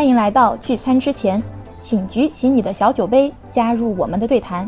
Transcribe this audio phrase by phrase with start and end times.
[0.00, 1.42] 欢迎来到聚餐之前，
[1.82, 4.66] 请举起你的小酒杯，加入我们的对谈。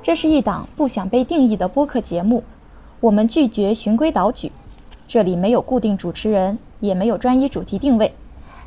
[0.00, 2.44] 这是一档不想被定义的播客节目，
[3.00, 4.52] 我们拒绝循规蹈矩，
[5.08, 8.14] 这里没有固定主持人，也没有专一主题定位。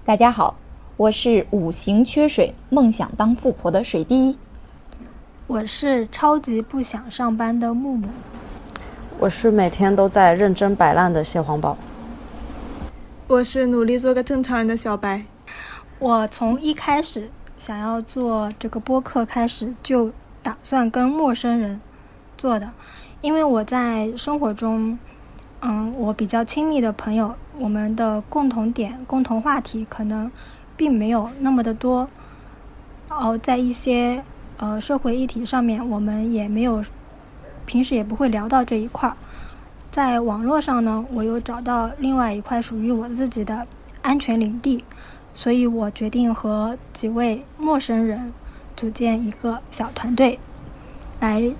[0.04, 0.56] 大家好，
[0.98, 4.38] 我是五行缺水，梦想当富婆的水滴。
[5.48, 8.10] 我是超级不想上班的木木，
[9.18, 11.78] 我是每天都在认真摆烂的蟹黄堡，
[13.30, 15.24] 我是努力做个正常人的小白。
[16.00, 20.12] 我从一开始想要做这个播客开始，就
[20.44, 21.80] 打算跟陌生人
[22.38, 22.72] 做的，
[23.22, 25.00] 因为我在生活中，
[25.62, 30.32] 嗯，我比较亲密的朋友，我们的共同点、共同话题可能
[30.76, 32.08] 并没有那么的多，
[33.10, 34.24] 哦，在一些。
[34.58, 36.82] 呃，社会议题上面，我们也没有，
[37.66, 39.18] 平时也不会聊到这一块儿。
[39.92, 43.68] 在网络上呢，我又找到另外一块属于我自己的
[44.02, 44.82] 安全领地，
[45.36, 48.34] 所以我决定和几位陌生人
[48.76, 50.40] 组建一个小团队，
[51.20, 51.54] 来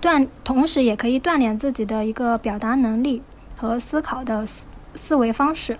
[0.00, 3.22] 锻，同时也可以锻炼自己的一个表达能力
[3.56, 5.76] 和思考的思思维方式。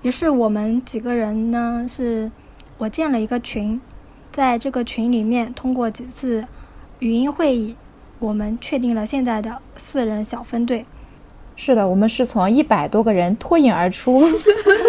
[0.00, 2.32] 于是我们几个人呢，是
[2.78, 3.80] 我建了一个群。
[4.32, 6.46] 在这个群里面，通过几次
[6.98, 7.74] 语音会议，
[8.18, 10.82] 我们确定了现在的四人小分队。
[11.56, 14.20] 是的，我们是从一百多个人脱颖而出，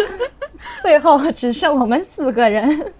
[0.82, 2.92] 最后只剩我们四个人。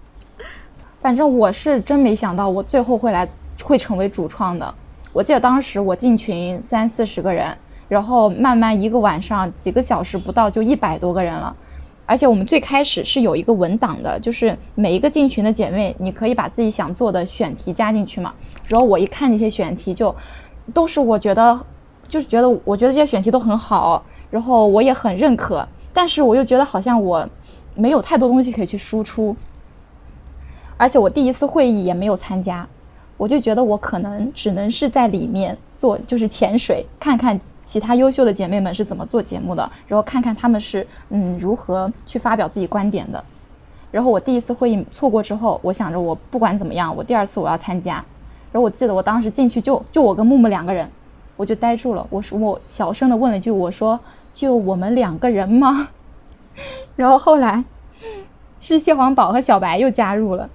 [1.01, 3.27] 反正我是真没想到，我最后会来
[3.63, 4.73] 会成为主创的。
[5.13, 7.55] 我记得当时我进群三四十个人，
[7.87, 11.55] 然后慢慢一个晚上几个小时不到就一百多个人了。
[12.05, 18.33] 而且我们最开始是有一个文档的，就是每一个进群的姐妹，你可以把自己想做的选题加进去嘛。
[18.67, 20.13] 然后我一看那些选题，就
[20.73, 21.59] 都是我觉得，
[22.07, 27.27] 就是觉得我觉得这些选题都很好，然后我也很认可，但是我又觉得好像我
[27.79, 29.35] 没有太多东西可以去输出。
[30.77, 32.67] 而且我第一次会议也没有参加，
[33.17, 37.39] 我就觉得我可能只能是在里面做，就是潜水看看。
[37.65, 39.71] 其他优秀的姐妹们是怎么做节目的？
[39.87, 43.23] 然后看看她们是嗯如何去发表自己观点的。
[43.91, 48.03] 然后我第一次会议错过之后，我想着我不管怎么样，我第二次我要参加。
[48.51, 50.89] 然后我记得我当时进去就就我跟木木两个人，
[51.37, 52.03] 我就呆住了。
[52.09, 53.99] 我说我小声的问了一句，我说
[54.33, 55.89] 就我们两个人吗？
[56.95, 57.63] 然后后来
[58.59, 60.49] 是蟹黄堡和小白又加入了，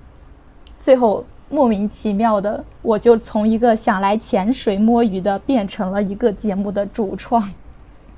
[0.79, 1.25] 最后。
[1.51, 7.53] 莫名其妙的，我就从一个想来潜水摸鱼的，变成了一个节目的主创。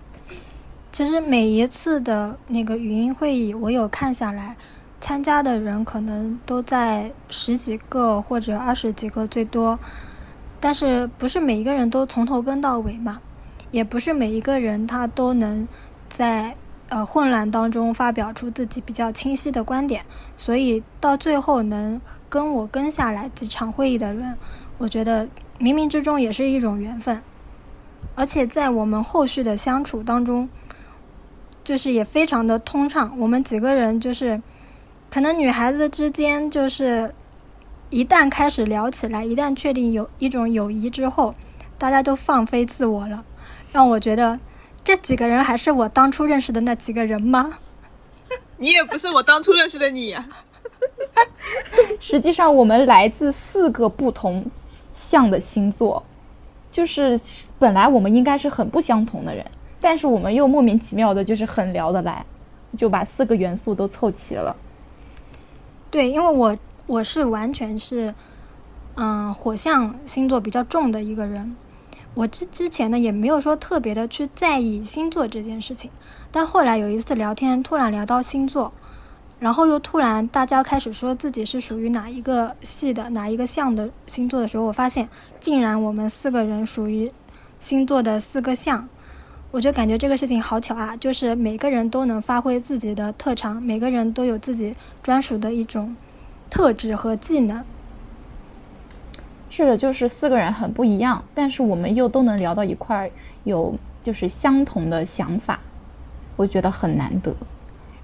[0.90, 4.56] 其实每一次的那个语音会议，我有看下来，
[5.00, 9.78] 参加的人可能都在十几个或者二十几个最多，
[10.58, 13.20] 但是不是每一个人都从头跟到尾嘛？
[13.70, 15.68] 也不是每一个人他都能
[16.08, 16.56] 在
[16.88, 20.04] 呃混乱当中发表出自己比较清晰的观点，
[20.36, 22.00] 所以到最后能。
[22.28, 24.36] 跟我跟下来几场会议的人，
[24.78, 25.24] 我觉得
[25.60, 27.22] 冥冥之中也是一种缘分，
[28.16, 30.48] 而且在我们后续的相处当中，
[31.62, 33.16] 就是也非常的通畅。
[33.16, 34.42] 我们几个人就是，
[35.08, 37.14] 可能女孩子之间就是，
[37.90, 41.32] 一旦开始聊起来，一旦确定有一种友谊之后，
[41.78, 43.24] 大家都放飞自我了，
[43.72, 44.38] 让我觉得
[44.86, 47.58] 这几个人还是我当初认识的那几个人吗？
[48.58, 50.24] 你也不是我当初认识的你呀。
[51.98, 54.48] 实际上，我们来自四个不同
[54.92, 56.00] 象的星座，
[56.70, 57.18] 就是
[57.58, 59.44] 本来我们应该是很不相同的人，
[59.80, 62.24] 但是我们又莫名其妙的，就是很聊得来，
[62.76, 64.54] 就把四个元素都凑齐了。
[65.90, 68.14] 对，因为我我是完全是，
[68.94, 71.56] 嗯，火象星座比较重的一个人，
[72.16, 75.90] 我之之前呢也没有说特别的去在意星座这件事情，
[76.32, 78.72] 但后来有一次聊天，突然聊到星座。
[79.38, 85.06] 然后又突然，大家开始说自己是属于哪一个系的、哪一个象的星座的时候，我发现
[85.38, 87.12] 竟然我们四个人属于
[87.58, 88.88] 星座的四个象，
[89.50, 90.96] 我就感觉这个事情好巧啊！
[90.96, 95.94] 就是每个人都能发挥自己的特长，每个人都有自己专属的一种
[96.48, 97.62] 特质和技能。
[99.56, 103.10] 是的，就是四个人很不一样，但是我们又都能聊到一块儿，
[103.44, 103.74] 有
[104.04, 105.58] 就是相同的想法，
[106.36, 107.34] 我觉得很难得。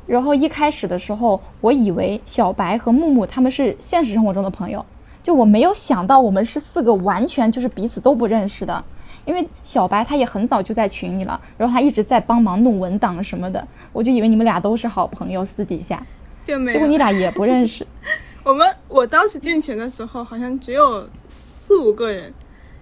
[0.06, 4.82] 然后一开始的时候，我以为小白和木木他们是现实生活中的朋友，
[5.22, 8.82] 就我没有想到我们是四个完全就是彼此都不认识的。
[9.26, 16.02] 因为小白他也很早就在群里了，然后他一直在帮忙弄文档什么的，我就以为你们俩都是好朋友，私底下，
[16.46, 17.86] 结果你俩也不认识。
[18.44, 22.32] 我们我当时进群的时候好像只有四五个人，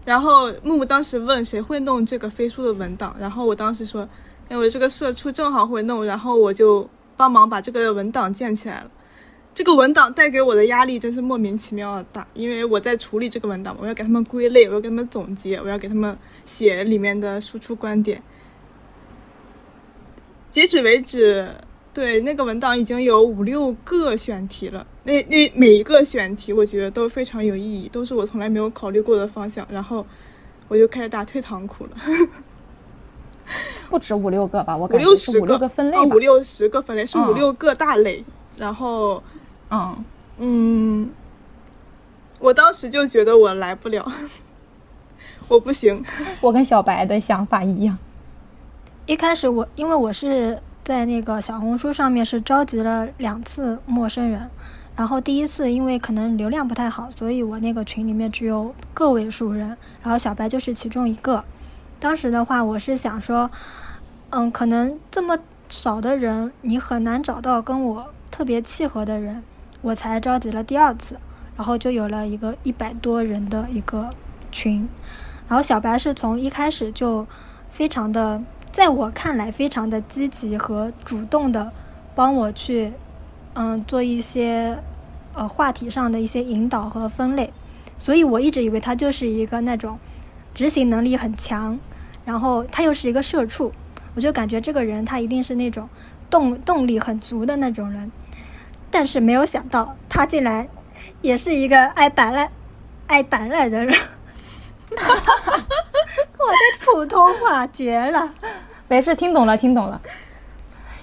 [0.05, 4.09] 然后木木当时问谁会弄这个飞书的文档，然后我当时说，
[4.49, 6.89] 哎，我这个社畜正好会弄，然后我就。
[7.21, 8.91] 帮忙把这个文档建起来了。
[9.53, 16.17] 这个文档带给我的压力真是莫名其妙的大，因为我在处理这个文档，我要给他们归类，我要给他们总结，我要给他们
[16.47, 18.23] 写里面的输出观点。
[20.51, 21.47] 截止为止，
[21.93, 24.87] 对那个文档已经有五六个选题了。
[25.03, 29.67] 那那每一个选题，我觉得都非常有意义，都是我从来没有考虑过的方向。
[29.71, 30.07] 然后
[30.69, 31.91] 我就开始打退堂鼓了。
[33.89, 38.25] 不止五六个吧，我感觉六十是五六个分类五六十个分类是五嗯六个大类。
[38.57, 39.21] 然后，
[39.71, 40.05] 嗯，
[40.39, 41.11] 嗯，
[42.39, 44.07] 我当时就觉得我来不了，
[45.49, 46.05] 我不行。
[46.41, 47.99] 我跟小白的想法一样。
[49.07, 54.50] 一开始我因为我是在那个小红书上面是召集了两次陌生人，
[54.97, 61.44] 然后第一次因为可能流量不太好，所以我那个群里面只有个位数人，然后小白就是其中一个。
[61.99, 63.50] 当时的话，我是想说，
[64.31, 65.38] 嗯，可能这么
[65.69, 69.43] 少的人，你很难找到跟我特别契合的人，
[69.82, 71.19] 我才召集了第二次，
[71.56, 74.09] 然后就有了一个一百多人的一个
[74.50, 74.88] 群。
[75.47, 77.27] 然后小白是从一开始就
[77.71, 81.72] 非常的，在我看来非常的积极和主动的
[82.14, 82.93] 帮我去，
[83.55, 84.78] 嗯，做一些
[85.34, 87.52] 呃话题上的一些引导和分类，
[87.99, 89.99] 所以我一直以为他就是一个那种
[90.55, 91.78] 执行能力很强，
[92.25, 93.72] 然后他又是一个社畜，
[94.14, 95.88] 我就感觉这个人他一定是那种
[96.31, 98.11] 动动力很足的那种人，
[98.90, 100.69] 但是没有想到他竟然
[101.22, 102.50] 也是一个爱摆烂、
[103.08, 103.99] 爱摆烂的人。
[106.39, 108.29] 我的普通话绝了，
[108.89, 110.01] 没事，听懂了，听懂了。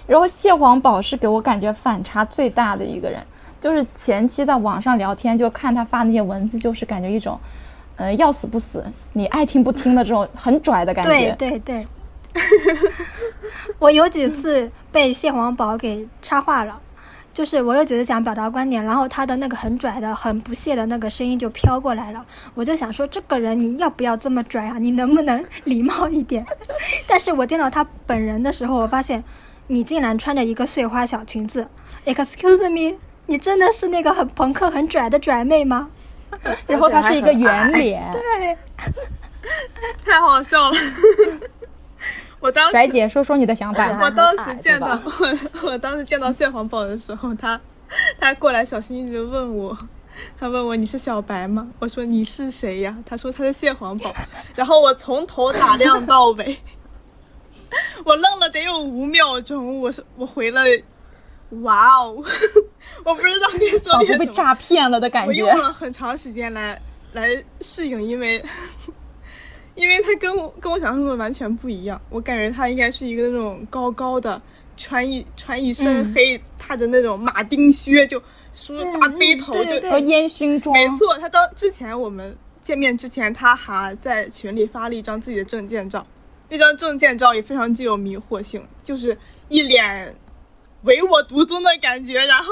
[0.06, 3.21] 然后蟹黄堡是给我感觉反差最大的一个人，
[3.59, 7.39] 就是前期在网上聊天，就看他发那些文字，就是感觉一种，
[7.98, 11.36] 呃，要死不死，你爱听不听的这种很拽的感对觉。
[11.36, 11.86] 对对。
[13.80, 16.80] 我有几次被蟹黄堡给插话了，
[17.38, 22.25] 就是我又只是想表达观点，然后他的那个很拽的、很不屑的那个声音就飘过来了，
[22.56, 24.80] 我就想说这个人你要不要这么拽啊？
[24.80, 26.44] 你能不能 礼貌一点？
[27.06, 29.24] 但是我见到他本人的时候，我发现
[29.68, 31.68] 你竟然穿着一个碎花小裙子
[32.07, 32.98] ，Excuse me，
[33.28, 35.92] 你真的是那个很朋克、很拽的拽妹吗？
[36.66, 38.57] 然后他是一个圆脸，对，
[40.04, 40.78] 太好笑了。
[42.39, 43.88] 我当时拽姐说说你的想法。
[44.04, 45.38] 我当时见到我，
[45.69, 47.60] 我当时见到蟹黄堡的时候，他
[48.19, 49.78] 他过来小心翼翼的问我，
[50.39, 51.68] 他问我你是小白吗？
[51.80, 52.95] 我说你是谁呀？
[53.06, 54.13] 他说他是蟹黄堡，
[54.56, 56.57] 然后我从头打量到尾，
[58.06, 60.62] 我愣了得有五秒钟，我说我回了，
[61.62, 62.24] 哇哦，
[63.04, 64.34] 我不知道该说仿佛被点什么。
[64.34, 65.57] 诈骗了的感觉我用。
[65.60, 66.80] 了很长时间来
[67.13, 67.30] 来
[67.62, 68.44] 适应，因为
[69.77, 72.01] 因为他跟我跟我想象中的完全不一样。
[72.09, 74.41] 我感觉他应该是一个那种高高的，
[74.75, 78.21] 穿一穿一身嗯黑，踏着那种马丁靴，就
[78.53, 81.18] 梳着大背头，就烟熏妆，没错。
[81.19, 86.06] 他当之前我们见面之前，他还在群里发了一张自己的证件照，
[86.50, 90.15] 那张证件照也非常具有迷惑性，就是一脸
[90.83, 92.25] 唯我独尊的感觉。
[92.25, 92.51] 然后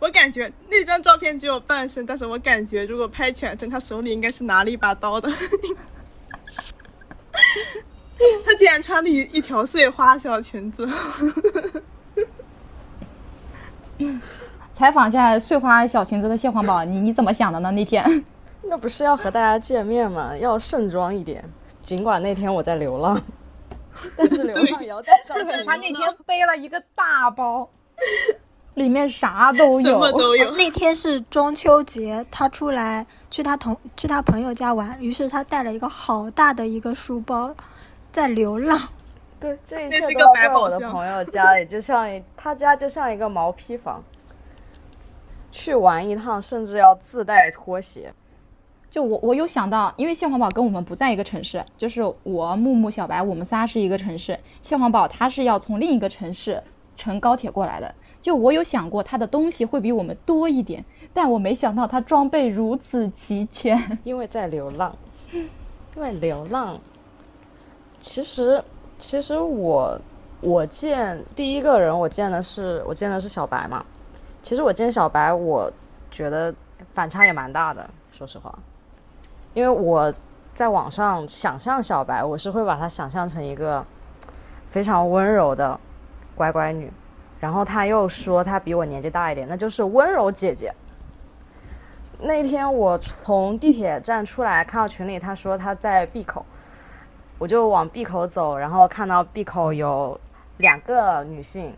[0.00, 5.30] 我感觉那张照片只有半身，但是我感觉如果拍全身，他手里应该是拿了一把刀的。
[8.44, 10.88] 他竟然穿了一一条碎花小裙子，
[14.72, 17.70] 采访一下碎花小裙子的蟹黄堡，你你怎么想的呢？
[17.70, 18.24] 那天
[18.62, 20.36] 那不是要和大家见面吗？
[20.36, 21.44] 要盛装一点。
[21.82, 23.18] 尽管那天我在流浪，
[24.16, 25.36] 但是流浪也要带上。
[25.64, 27.70] 他那天背了一个大包，
[28.74, 30.50] 里面啥都有，什么都有。
[30.56, 37.54] 那天是中秋节，他出来去他同去他朋友家玩，于是他带了一个好大的一个书包，
[38.12, 38.78] 在流浪。
[39.40, 44.02] 对，这一切都在我的朋友家里，就像一他家就像一个毛坯房。
[45.52, 48.14] 去玩一趟，甚至要自带拖鞋。
[48.88, 54.38] 就我我有想到，因为蟹黄堡跟我们不在一个城市，就是我木木小白，我们仨是一个城市。
[54.62, 56.62] 蟹黄堡他是要从另一个城市
[56.94, 57.92] 乘高铁过来的。
[58.22, 60.84] 就我有想过他的东西会比我们多一点，
[61.14, 63.80] 但我没想到他装备如此齐全。
[64.04, 64.94] 因为在流浪，
[65.32, 66.78] 因为流浪。
[67.98, 68.62] 其实，
[68.98, 70.00] 其实我
[70.40, 73.84] 我见第一个人，我见的是我见的是小白嘛。
[74.42, 75.70] 其实我见小白，我
[76.10, 76.54] 觉得
[76.94, 78.58] 反差也蛮大的，说实话，
[79.52, 80.10] 因为我
[80.54, 83.84] 在网上想象小白，我是会把她想象成一个
[84.70, 85.78] 非常温柔的
[86.34, 86.90] 乖乖女，
[87.40, 90.72] 然后他又说他比我年纪大一点，那就是温柔姐姐。
[92.20, 96.44] 那天我从地铁站出来，看到群里他说他在闭口，
[97.38, 100.20] 我就往闭口走，然后看到闭口有
[100.58, 101.74] 两个女性，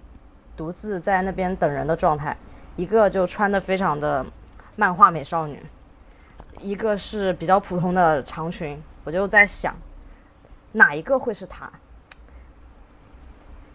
[0.56, 2.36] 独自在那边等人的状态，
[2.74, 4.26] 一个就穿的非常的
[4.74, 5.64] 漫画美少女，
[6.58, 9.72] 一个是比较普通的长裙，我就在想，
[10.72, 11.70] 哪一个会是她？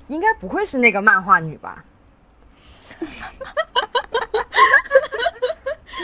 [0.08, 1.84] 应该不会是那个漫画女吧？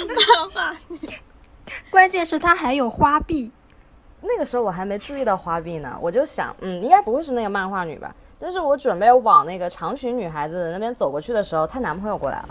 [0.08, 1.00] 漫画女
[1.90, 3.52] 关键是她还有花臂，
[4.22, 8.14] 那个时候我还没注意到花臂呢，我就想，嗯，应该不会是那个漫画女吧？
[8.40, 12.50] 但是我准备往那个长裙女孩子那边走过去的时候，她男朋友过来了，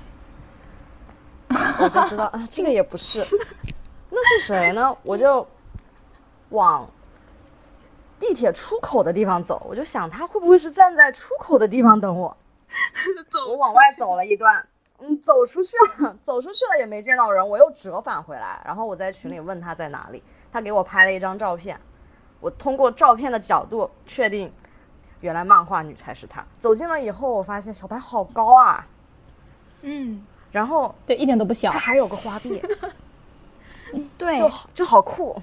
[1.80, 3.24] 我就知道啊，这个也不是，
[4.08, 4.96] 那是谁呢？
[5.02, 5.46] 我就
[6.50, 6.88] 往
[8.22, 12.36] 地铁出口的地方走，我就想他会不会是站在出口的地方等我？
[13.28, 14.64] 走我往外走了一段，
[15.00, 21.76] 嗯，走出去了，走出去了也没见到人，我又折返回来，然后我在群里问他在哪里，他给我拍了一张照片，
[22.38, 24.52] 我通过照片的角度确定，
[25.20, 26.46] 原来漫画女才是她。
[26.60, 28.86] 走近了以后，我发现小白好高啊，
[29.80, 31.78] 嗯，然后对，一点都不小他。
[31.80, 32.62] 还有个花臂，
[34.16, 35.42] 对就好就好酷，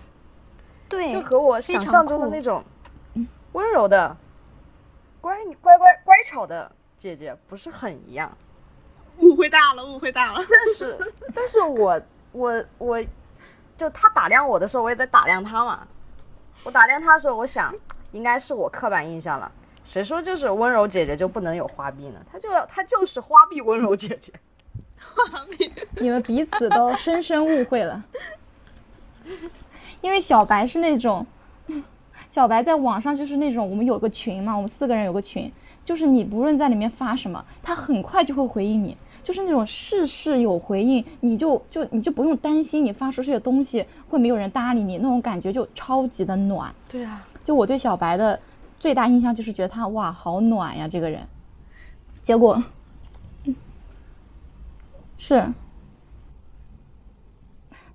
[0.89, 2.63] 对，就和我非常想象中的那种
[3.53, 4.15] 温柔的、
[5.22, 8.36] 乖乖乖乖巧的姐姐不是很一样。
[9.19, 10.39] 误会大了，误会大了。
[10.50, 10.98] 但是，
[11.36, 13.03] 但是我我我，
[13.77, 15.88] 就他打量我的时候，我也在打量他嘛。
[16.63, 17.74] 我打量他的时候，我想
[18.12, 19.51] 应该是我刻板印象了。
[19.84, 22.19] 谁说就是温柔姐姐就不能有花臂呢？
[22.31, 24.31] 她就要她就是花臂温柔姐姐。
[25.00, 28.03] 花臂你们彼此都深深误会了，
[30.01, 31.25] 因为小白是那种，
[32.29, 35.51] 小白在网上就是那种，我们有个群嘛，我们四个人有个群，
[35.84, 46.74] 就是你不论在里面发什么，他很快就会回应你，就是那种事事有回应，你就就你就不用担心你发出去的东西会没有人搭理你，那种感觉就超级的暖。
[46.88, 48.39] 对啊，就我对小白的
[48.79, 51.22] 最大印象就是觉得他哇好暖呀这个人，
[52.22, 52.63] 结果
[55.18, 55.44] 是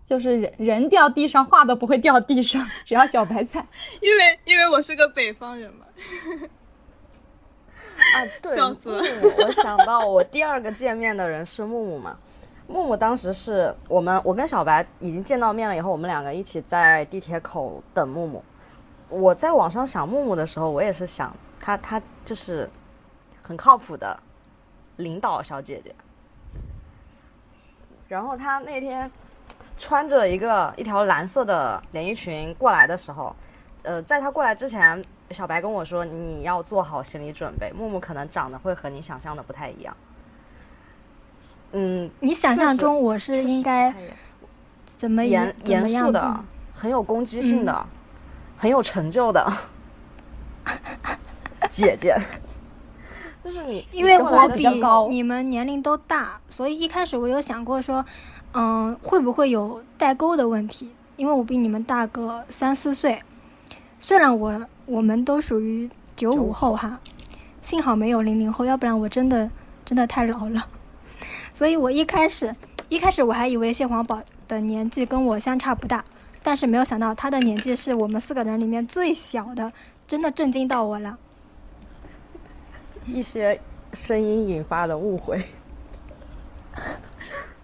[0.05, 3.67] 就是人人掉地上话都不会掉地上，只要小白菜。
[4.03, 5.87] 因为因为我是个北方人嘛，
[7.97, 12.19] 啊， 对，笑死了木木我想到我第二个见面的人是木木嘛。
[12.67, 18.43] 木木当时是我们，我跟小白已经见到面了以后，我们两个一起在地铁口等木木。
[19.11, 22.69] 我在网上想木木的时候，我也是想她，她就是
[23.43, 24.19] 很靠谱的
[24.97, 25.95] 领导小姐姐。
[28.09, 29.11] 然后她那天
[29.77, 33.35] 穿着一个一条蓝色的连衣裙过来的时候，
[33.83, 39.97] 呃，在他过来之前，小白跟我说你要做好心理准备，木木可能长得会和你想象的不太一样。
[41.73, 43.93] 嗯，你想象中我是应该
[44.85, 46.13] 怎么严严肃？
[46.13, 47.87] 的，很有攻击性的，嗯
[48.57, 49.53] 很有成就的
[51.71, 52.17] 姐姐。
[53.43, 54.67] 就是你，因为我比
[55.11, 58.03] 你们年龄都大，所以一开始我有想过说，
[58.55, 60.95] 嗯，会不会有代沟的问题？
[61.17, 63.21] 因为我比你们大个三四岁，
[63.99, 67.01] 虽然我我们都属于九五后哈，
[67.61, 69.51] 幸好没有零零后，要不然我真的
[69.85, 70.69] 真的太老了。
[71.53, 72.55] 所以我一开始
[72.89, 76.05] 一开始我还以为蟹黄堡的年纪跟我相差不大，
[76.43, 79.73] 但是没有想到他的年纪是我们四个人里面最小的，
[80.07, 81.19] 真的震惊到我了。
[83.07, 83.61] 一些
[83.93, 85.43] 声音引发的误会。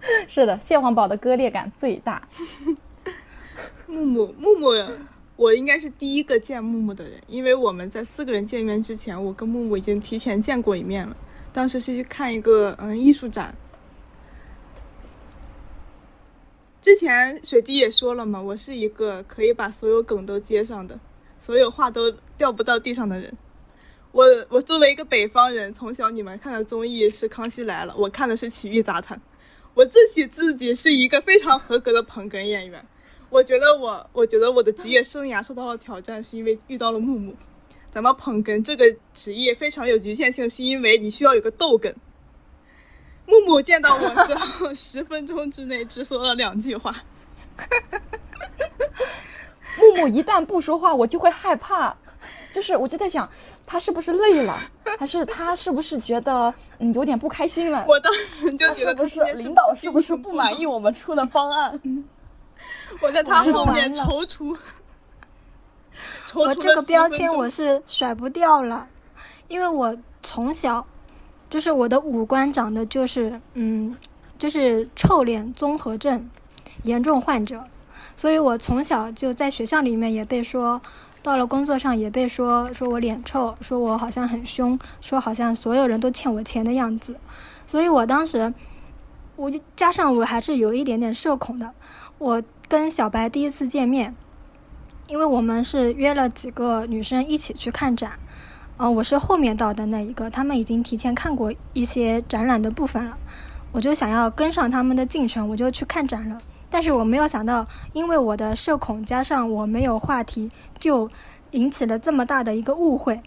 [0.28, 2.26] 是的，蟹黄堡的割裂感最大。
[3.86, 4.90] 木木木木，
[5.36, 11.16] 我应该是第一个见木木的人，因为我们在四个人见面之前，我跟木木已经提前见过一面了。
[11.52, 13.54] 当时是去看一个嗯艺术展。
[16.80, 20.98] 之前水滴也说了嘛，我是一个可以把所有梗都接上的，
[21.38, 23.36] 所有话都掉不到地上的人。
[24.12, 29.18] 我我作为一个北方人，从小你们看的综艺是《康熙来了》，我看的是《奇遇杂谈》。
[29.74, 32.84] 我自诩自己是一个非常合格的捧哏演员。
[33.28, 37.34] 我觉得我，我觉得我的职业生涯受到了挑战，是因为遇到了木木。
[37.92, 38.84] 咱们捧哏这个
[39.14, 41.92] 职业非常有局限性，是因为你需要有个逗哏。
[43.26, 46.92] 木木见到我之后， 十分钟之内只说了两句话。
[49.78, 51.96] 木木一旦不说话，我就会害怕，
[52.52, 53.28] 就是我就在想，
[53.66, 54.58] 他是不是累了，
[54.98, 57.84] 还是他是不是觉得嗯有点不开心了？
[57.88, 61.80] 我当时就觉得不是今天领导是不是是不满意我们出的方案？
[63.00, 64.56] 我在他后面踌躇。
[66.28, 68.86] 踌我躇了10这个标签我是甩不掉了，
[69.48, 70.86] 因为我从小
[71.48, 73.96] 就是我的五官长得就是嗯，
[74.38, 76.30] 就是臭脸综合症
[76.84, 77.62] 严重患者，
[78.14, 80.80] 所以我从小就在学校里面也被说
[81.22, 87.16] 到了工作上也被说说我脸臭，说我好像很凶，说好像所有人都欠我钱的样子。
[87.66, 88.52] 所以我当时，
[89.36, 91.72] 我就加上我还是有一点点社恐的。
[92.18, 94.14] 我跟小白第一次见面，
[95.08, 98.12] 因为我们是约了几个女生一起去看展，
[98.78, 103.18] 呃，我是后面到的那一个，他们已经提前看过一些展览的部分了，
[103.72, 106.38] 我就想要跟上他们的进程，我就去看展了。
[106.70, 110.48] 但是我没有想到，因为我的社恐加上我没有话题，
[110.78, 111.08] 就
[111.50, 113.20] 引起了这么大的一个误会。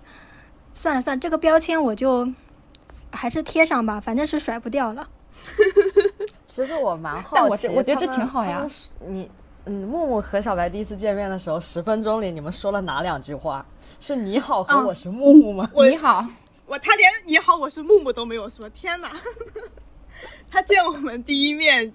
[0.71, 2.27] 算了算了，这个标签我就
[3.11, 5.07] 还是贴上吧，反正是甩不掉了。
[6.47, 8.65] 其实我蛮但我好奇，这我觉得这挺好呀。
[9.05, 9.29] 你，
[9.65, 13.65] 嗯，木木和小白第一次见面的时候，十分钟里你们说了哪两句话？
[13.99, 15.69] 是你好和嗯我是木木吗？
[15.73, 16.25] 我你好，
[16.65, 19.11] 我他连你好，我是木木都没有说，天哪！
[20.49, 21.93] 他见我们第一面，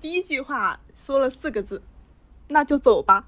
[0.00, 1.82] 第一句话说了四个字，
[2.48, 3.24] 那就走吧。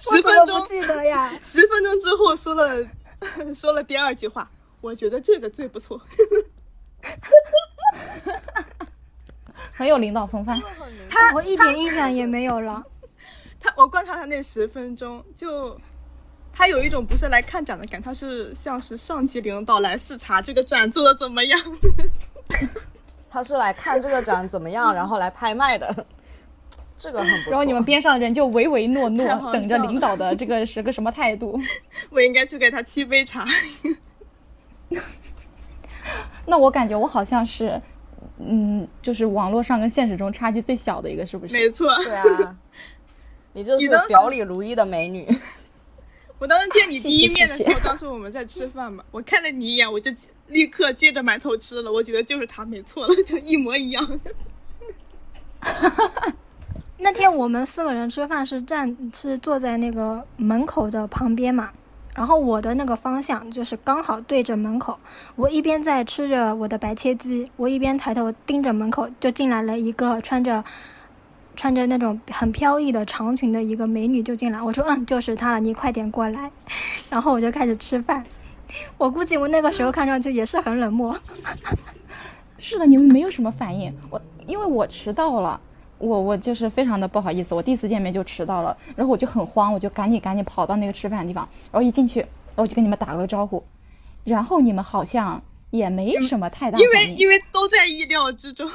[0.00, 1.38] 十分钟记得呀？
[1.44, 2.86] 十分钟之后说了
[3.54, 4.50] 说了第二句话，
[4.80, 6.00] 我觉得这个最不错。
[9.72, 10.60] 很有领导风范。
[11.08, 12.82] 他我一点印象也没有了。
[13.58, 15.78] 他我观察他那十分钟，就
[16.52, 21.60] 他有一种不是来看展的感，他是像是上级领导来视察这个展做的怎么样。
[23.30, 26.06] 他是来看这个展怎么样， 然后来拍卖的，
[26.96, 27.50] 这个很不错。
[27.52, 31.58] 然后你们边上的人就唯唯诺诺，等着领导的这个是个什么态度？
[32.10, 33.46] 我应该去给他沏杯茶。
[36.46, 37.80] 那我感觉我好像是，
[38.38, 41.52] 嗯，就是网络上跟现实中差距最小的一个，是不是？
[41.52, 42.56] 没错，对啊，
[43.52, 45.28] 你就是表里如一的美女。
[46.38, 50.10] 我当时见你第一面的时谢谢候，当时我们在吃饭嘛，我看了你一眼，我就
[50.50, 51.90] 立刻接着馒头吃了。
[51.90, 54.20] 我觉得就是他没错了， 就一模一样。
[57.02, 61.70] 那天我们四个人吃饭是站是坐在那个门口的旁边嘛，
[62.14, 64.98] 然后我的那个方向就是刚好对着门口，
[65.34, 70.62] 我一边在吃着我的白切鸡，我一边抬头盯着门口，就进来了一个穿着
[71.56, 76.50] 穿着那种很飘逸的长裙的一个美女就进来，我说嗯就是她了，你快点过来，
[77.08, 78.24] 然后我就开始吃饭。
[78.98, 81.18] 我估计我那个时候看上去也是很冷漠，
[82.58, 83.94] 是的，你们没有什么反应。
[84.10, 85.60] 我因为我迟到了，
[85.98, 93.64] 我我就是非常的不好意思，我第一次见面就迟到了，然后我就很慌，我就赶紧赶紧跑到那个吃饭的地方，然后一进去，然后我就跟你们打了个招呼，
[94.24, 97.10] 然后你们好像也没什么太大因反应。
[97.10, 98.70] 为因为都在意料之中，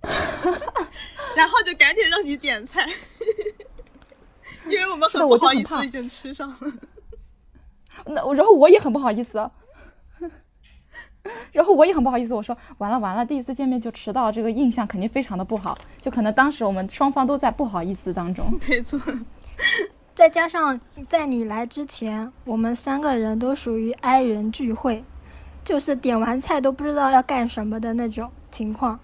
[1.34, 2.88] 然后就赶紧让你点菜，
[4.70, 6.72] 因为我们很不好意思已经吃上了。
[8.06, 9.50] 那我然后我也很不好意思，
[11.52, 18.58] 然后我也很不好意思，我说完了完了，第一次见面就迟到，这个印象肯定非常的不好，就可能当时我们双方都在不好意思当中。
[18.68, 19.00] 没错，
[20.14, 25.02] 再加上在你来之前，我们三个人都属于 i 人聚会，
[25.64, 29.00] 就是点完菜都不知道要干什么的那种情况。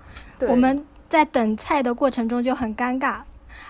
[0.47, 3.23] 我们在等菜的过程中就很尴尬。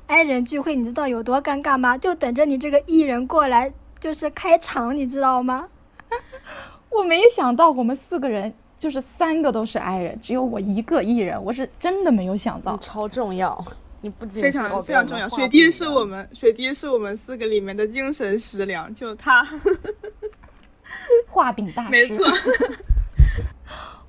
[0.06, 1.96] i 人聚会，你知道有多尴尬吗？
[1.96, 5.68] 就等着你这个 E 人过来，就是开场，你知道吗？
[6.90, 12.76] 我没想到我们四个人就是三个都是 i 人，只有我一个 e 人，我是真的没有想到。
[12.78, 13.62] 超重要，
[14.00, 15.28] 你不仅非常非常重要。
[15.28, 19.46] 水滴是我们水滴是我们四个里面的精神食粮，就他，
[21.28, 22.26] 画饼大 师，没错。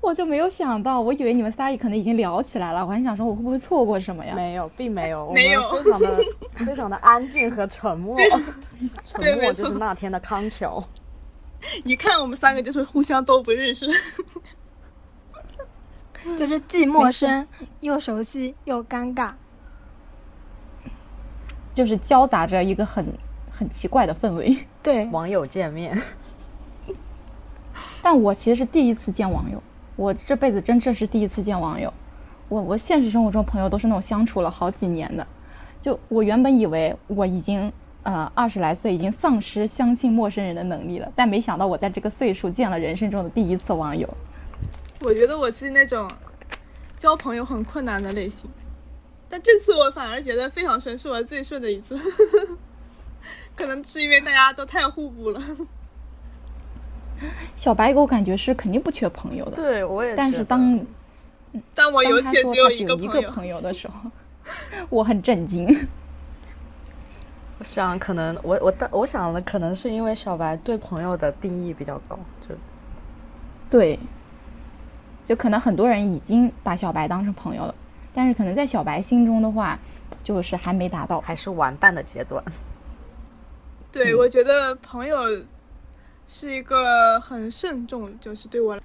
[0.02, 4.34] 我就没有想到，我以为你们仨可能已经聊起来了，我还想说我会不会错过什么呀？
[4.36, 6.20] 没有，并没有，我没有们非常的
[6.66, 8.18] 非常的安静和沉默，
[9.06, 10.84] 沉默就是那天的康桥。
[11.86, 13.88] 一看我们三个就是互相都不认识，
[16.36, 17.48] 就是既陌生
[17.82, 19.34] 又熟悉又尴尬。
[21.74, 23.06] 就是交杂着一个很
[23.50, 24.68] 很奇怪的氛围。
[24.84, 25.98] 对，网友见面，
[28.02, 29.62] 但我其实是第一次见网友，
[29.96, 31.94] 我这辈子真正是第一次见网友。
[32.50, 35.26] 我我现实生活中朋友都是那种相处了好几年的，
[35.82, 37.72] 就我原本以为我已经
[38.04, 44.08] 呃二十来岁，已经丧失相信陌生人的能力了，但没想到我在这个岁数见了人生中的第一次网友。
[45.00, 46.12] 我觉得我是那种
[46.98, 48.50] 交朋友很困难的类型，
[49.30, 52.00] 但这次我反而觉得非常顺，是我最顺的一次。
[53.56, 55.40] 可能是因为大家都太互补了，
[57.56, 60.16] 小白给我感觉是肯定不缺朋友的，对我也。
[60.16, 60.80] 但是当
[61.76, 62.72] 当我有且只有。
[62.72, 64.10] 一个朋友的时候，
[64.90, 65.88] 我很震惊。
[67.62, 72.56] 我想可能我我但我想了，可能是因为小白对朋友的定义比较高，就
[73.70, 74.00] 对，
[75.28, 77.76] 就可能很多人已经把小白当成朋友了，
[78.16, 79.78] 但是可能在小白心中的话，
[80.24, 81.22] 就是还没达到。
[81.22, 82.44] 还是玩伴的阶段。
[83.94, 85.20] 对，嗯我觉得朋友
[86.28, 88.76] 是一个很慎重，就是对我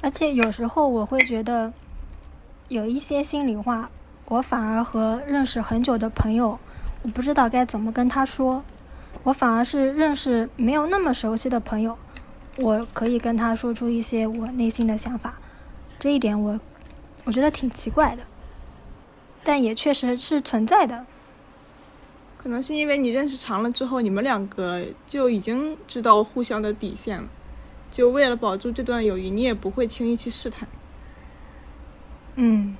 [0.00, 1.72] 而且有时候我会觉得，
[2.68, 3.90] 有一些心里话，
[4.26, 6.56] 我反而和认识很久的朋友，
[7.06, 8.64] 我不知道该怎么跟他说。
[9.22, 11.96] 我反而是认识没有那么熟悉的朋友，
[12.56, 15.38] 我可以跟他说出一些我内心的想法。
[16.00, 16.58] 这一点我
[17.22, 18.24] 我觉得挺奇怪的，
[19.44, 21.06] 但也确实是存在的。
[22.36, 27.28] 可能是因为你认识长了之后，你们两个就已经知道互相的底线了，
[27.92, 30.68] 就为了保住这段友谊，你也不会轻易去试探。
[32.34, 32.76] 嗯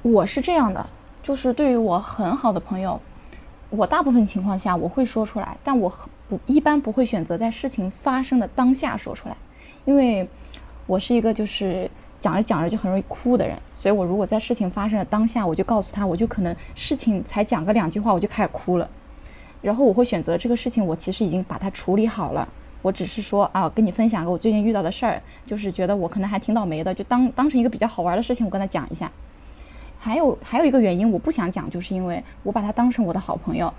[0.00, 0.88] 我是这样的，
[1.22, 3.00] 就是对于我很好的朋友，
[3.70, 9.36] 我大部分情况下我会说出来，但我很不一般不会选择在事情发生的当下说出来，
[9.84, 10.28] 因为
[10.86, 18.88] 我是一个就是讲着讲着就很容易哭的人，所以我如果在事情发生的当下，我就告诉他，我就可能事情才讲个两句话，我就开始哭了，
[19.60, 22.48] 然后我会选择这个事情，我其实已经把它处理好了。
[22.80, 29.10] 我只是说啊，跟你分享个我最近遇到的事儿，就是觉得我可能还挺倒霉的，就当当成一个比较好玩的事情，我跟他讲一下。
[30.08, 33.72] 还有还有一个原因我不想讲，就是因为我把他当成我的好朋友，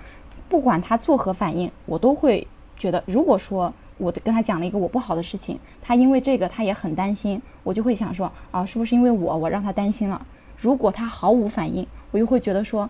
[0.47, 2.45] 不管他作何反应，我都会
[2.77, 10.23] 觉得，如果说我跟他讲了一个我不好的事情，他因为这个他也很担心，我就会想说啊，是不是因为我我让他担心了？
[10.59, 12.87] 如果他毫无反应，我又会觉得说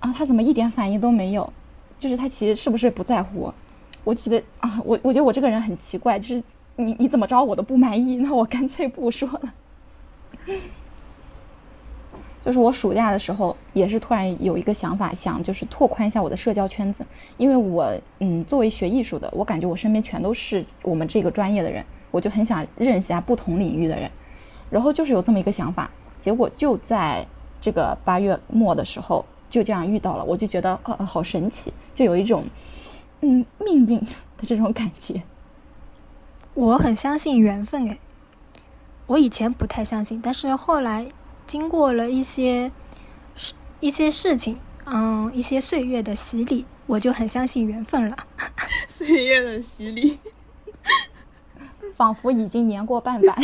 [0.00, 1.50] 啊，他怎么一点反应都没有？
[1.98, 3.54] 就是他其实是不是不在乎我？
[4.04, 6.42] 我觉得啊，我我觉得我这个人很奇怪，就是
[6.76, 9.54] 你你怎么着我都不满意，那我干脆不说了。
[12.48, 17.04] 就是我暑假的时候，也是突然有一个想法，想就是拓宽一下我的社交圈子，
[17.36, 24.10] 因为我嗯，作为学艺术的，我感觉我身边全都是我们这个专业的人，我就很想认识一下不同领域的人，
[24.70, 27.26] 然后就是有这么一个想法，结果就在
[27.60, 32.44] 这个八月末的时候就这样遇到了，我就觉得啊、好神奇，就有一种
[33.20, 35.20] 嗯命运的这种感觉。
[36.54, 37.98] 我很相信缘分诶，
[39.06, 41.06] 我以前不太相信，但是后来
[41.48, 42.70] 经过了一些
[43.34, 48.16] 事一些事情，嗯，一些岁月的洗礼，我就很相信缘分了。
[48.86, 50.18] 岁月的洗礼，
[51.96, 53.34] 仿佛已经年过半百。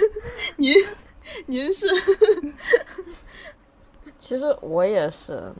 [0.56, 0.74] 您
[1.46, 1.86] 您是？
[4.20, 5.50] 其实我也是，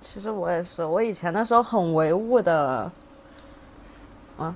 [0.00, 2.92] 其实我也是，我以前的时候很唯物的，
[4.36, 4.54] 啊，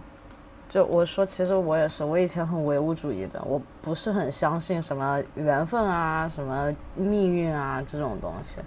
[0.73, 8.59] 就我说，其实我也是，我以前很唯物主义的，我不是很相信什么缘分啊、什么命运啊这种东西。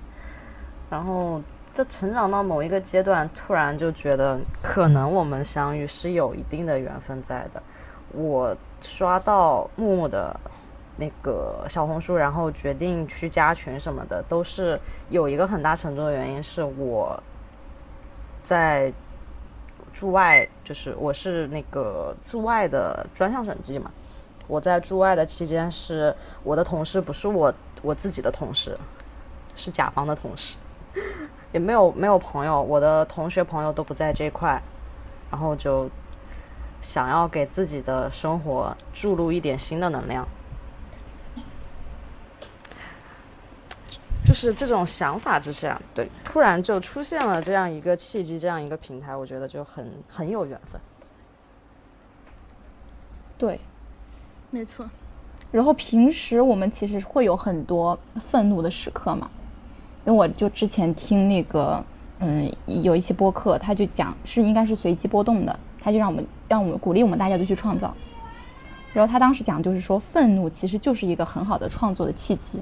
[0.88, 1.42] 然后
[1.74, 7.64] 在成长到某一个阶段，突然就觉得可能我们相遇是有一定的缘分在的。
[8.12, 10.40] 我刷到木木的
[10.98, 17.20] 那个小红书，然后决定去加群什么的，都是有一个很大程度的原因是我
[18.44, 18.94] 在
[19.96, 23.90] 驻外，就是我是那个驻外的专项审计嘛。
[24.46, 28.78] 我在驻外的期间，是我的同事不是我我自己的同事，
[29.56, 30.58] 是甲方的同事，
[31.54, 34.62] 也没有没有朋友，我的同学朋友都不在这块，
[35.32, 35.90] 然后就
[36.82, 40.28] 想要给自己的生活注入一点新的能量。
[44.26, 50.82] 就是这种想法之下，对，突然就出现了这样一个契机，这样一个平台，我觉得就很很有缘分。
[53.38, 53.60] 对，
[54.50, 54.90] 没错，
[55.52, 59.30] 然后平时我们其实会有很多愤怒的时刻嘛，
[60.06, 61.84] 因为我就之前听那个，
[62.20, 67.94] 嗯，有一期播客，他就讲是应该是随机波动的，他就让我们让我们鼓励我们大家都去创造。
[68.94, 72.60] 然后他当时讲就是说，愤怒其实就是一个很好的创作的契机。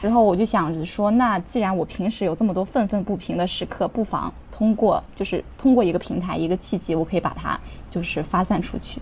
[0.00, 7.58] 然后我就想着说，那既然我平时有这么多愤愤不平的时刻，不妨通过就是通过一个平台一个契机，我可以把它
[7.90, 9.00] 就是发散出去。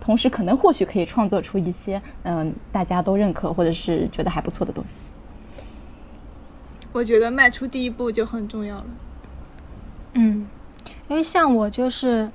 [0.00, 5.08] 同时，可能或许可以创作出一些嗯、大家都认可或者是觉得还不错的东西。
[6.92, 8.86] 我觉得迈出第一步就很重要了。
[10.14, 10.46] 嗯，
[11.08, 12.30] 因为像我就是，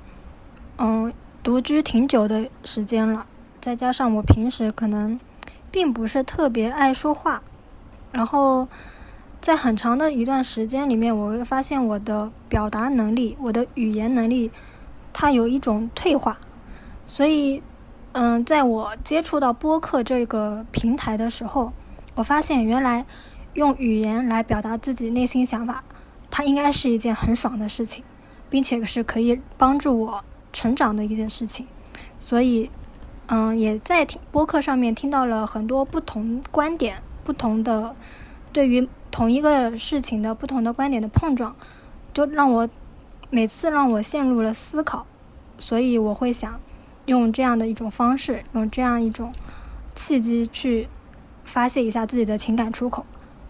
[0.78, 3.26] 嗯，独居挺久的时间了，
[3.60, 5.20] 再加上我平时可能
[5.70, 7.42] 并不是特别爱说话，
[8.16, 8.66] 然后
[9.42, 14.50] 在很长的一段时间里面，我会发现我的表达能力、我的语言能力，
[15.12, 16.38] 它有一种退化，
[17.04, 17.62] 所以，
[18.12, 21.74] 嗯，在我接触到播客这个平台的时候，
[22.14, 23.04] 我发现原来
[23.52, 25.84] 用语言来表达自己内心想法。
[26.30, 28.02] 它应该是一件很爽的事情，
[28.48, 31.66] 并且是可以帮助我成长的一件事情。
[32.18, 32.70] 所以，
[33.26, 37.92] 嗯，也在听播客上面听到了很多不同观点、不同的
[38.52, 41.56] 对于同一个事情的不同的观点的碰撞，
[42.14, 42.68] 就让我
[43.30, 45.04] 每次让我陷入了思考，
[45.58, 46.60] 所以我会想
[47.06, 49.32] 用这样的一种方式，用这样一种
[49.96, 50.88] 契机去
[51.44, 53.04] 发泄一下自己的情感出口，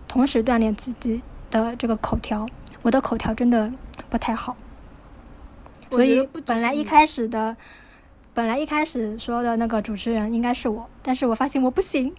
[0.09, 2.47] 同时锻炼自己的这个口条。
[2.81, 3.71] 我的口条真的
[4.09, 4.57] 不太好，
[5.91, 7.57] 所以本来一开始的，
[8.33, 12.15] 本来一开始说的那个主持人应该是我，但是我发现我不行。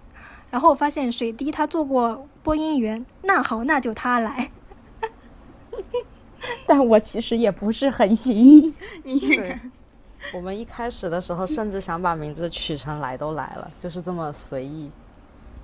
[0.50, 4.50] 然后我发现水滴他做过播音员，那好，那就他来。
[6.66, 8.74] 但我其实也不是很行。
[9.04, 9.72] 你看，
[10.34, 14.90] 我们一开始的时候甚至想把名字取成“来都来了”，就是这么随意。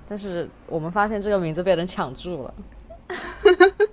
[0.07, 2.53] 但是我们发现这个名字被人抢注了。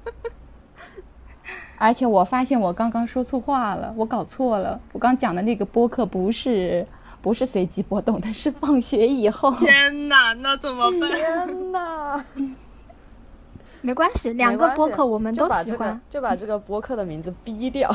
[1.79, 4.79] 而且我发现我刚刚说错话了，我搞错了。
[4.93, 6.87] 我刚讲的那个播客不是
[7.23, 9.55] 不是随机波动的，是放学以后。
[9.61, 11.11] 天哪，那怎么办？
[11.11, 12.25] 天哪！
[13.83, 17.91] 没关系，两个播客我们都喜欢，就把这个播客的名字逼掉。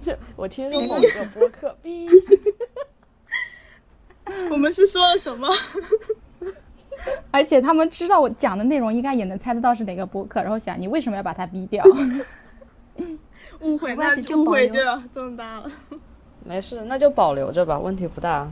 [0.00, 2.08] 这 我听说某个播客逼。
[4.50, 5.46] 我们是说了什么？
[7.30, 10.40] 而且他们知道我讲的内容，应该也能猜得到是哪个播客。
[10.40, 11.84] 然后想，你为什么要把它逼掉？
[13.60, 14.80] 误会，那就误会就
[15.12, 15.70] 这么大了。
[16.42, 18.48] 没事，那就保留着吧，问题不大。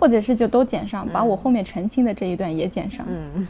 [0.00, 3.06] 或者是就都剪上，把我后面澄清的这一段也剪上。
[3.06, 3.46] 嗯，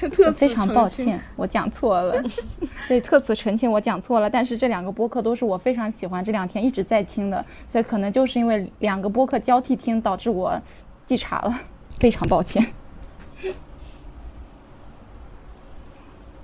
[0.34, 2.20] 非常抱歉，我讲错了。
[2.88, 4.28] 对，特此澄清，我讲错了。
[4.28, 10.60] 但是这两个播客都是我非常喜欢，这两天一直在听的，所以可能就是因为两个播客交替听，导致我
[11.04, 11.60] 记差了，
[12.00, 12.66] 非常抱歉。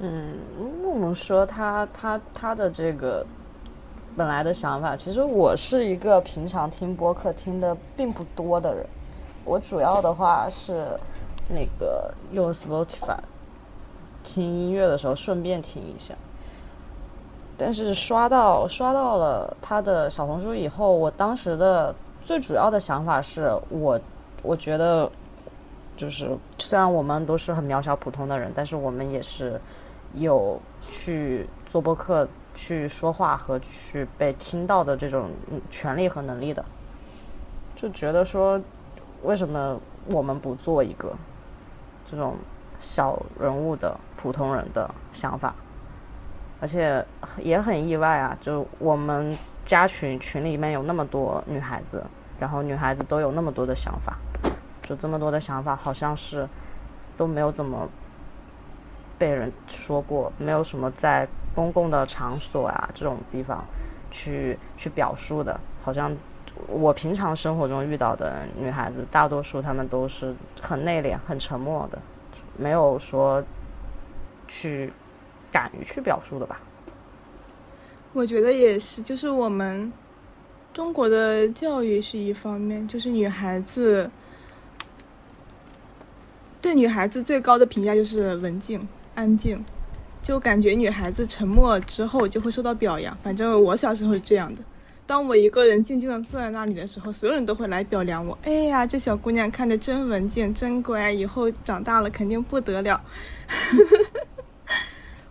[0.03, 0.39] 嗯
[0.83, 3.27] 木木说他他他的这个
[4.21, 8.85] 本来的想法，其实我是一个平常听播客听的并不多的人，
[9.47, 10.89] 我主要的话是
[11.49, 13.17] 那个用 Spotify
[14.23, 16.15] 听音乐的时候顺便听一下，
[17.57, 23.99] 但是刷到刷到了他的小红书以后，我当时的最主要的想法是我
[24.43, 25.11] 我觉得
[25.97, 29.59] 就是虽然我们都是很渺小普通的人，但是我们也是
[30.13, 35.31] 有去做播客、去说话和去被听到的这种
[35.71, 36.65] 权利和能力的，
[37.77, 38.61] 就觉得说，
[39.23, 41.13] 为什么我们不做一个
[42.05, 42.37] 这种
[42.79, 45.55] 小人物的普通人的想法？
[46.61, 47.03] 而且
[47.39, 52.05] 也很意外啊，就我们加群群里面有那么多女孩子，
[52.39, 54.19] 然后女孩子都有那么多的想法，
[54.83, 56.47] 就这么多的想法，好像是
[57.17, 57.89] 都没有怎么
[59.17, 63.65] 被人说过，没有什么在公共的场所啊这种地方
[64.11, 66.15] 去去表述的，好像
[66.69, 71.99] 我平常生活中遇到的女孩子，大多数她们都是很内敛、很沉默的，
[72.57, 73.43] 没有说
[74.49, 74.93] 去
[75.51, 76.61] 敢于去表述的吧。
[78.13, 79.93] 我觉得也是，就是我们
[80.75, 84.11] 中国的教育是一方面，就是女孩子
[86.61, 89.65] 对女孩子最高的评价就是文静、安静，
[90.23, 93.17] 就感觉女孩子沉默之后就会受到表扬。
[93.23, 94.63] 反正我小时候是这样的，
[95.07, 98.39] 当我一个人静静的坐在那里的时候，所有人都会来表扬我。
[98.45, 103.01] 哎呀，这小姑娘看着真文静、真乖，以后长大了肯定不得了。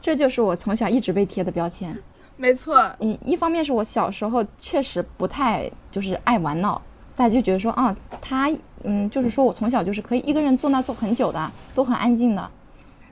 [0.01, 1.97] 这就是我从小一直被贴的标签。
[2.35, 6.81] 没错，嗯，一方面是我小时候确实不太就是爱玩闹，
[7.15, 8.49] 大家就觉得说啊，她
[8.83, 12.49] 嗯，就是说我从小就是可以一个人坐那坐很久的，都很安静的。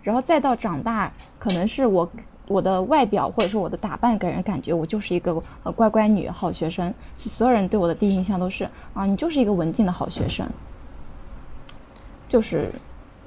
[0.07, 2.09] 然后再到长大，可能是我
[2.47, 10.47] 我的外表或者说我的打扮给人感觉我就是一个呃乖乖女、好学生，所有人对我的第一印象都是啊，你就是一个文静的好学生。
[12.29, 12.71] 就是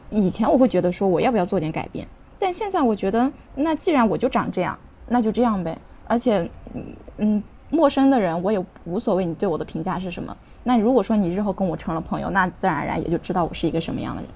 [0.08, 4.74] 以前我会觉得说我要不要做点改变，但现在我觉得那既然我就长这样，
[5.06, 5.76] 那就这样呗。
[6.08, 6.82] 而且，嗯
[7.18, 10.34] 嗯，陌生的人我也无所谓，你对我的评价是什么？
[10.64, 14.30] 那如果说你日后跟我成了朋友，那自然而然也就知道我是一个什么样的人。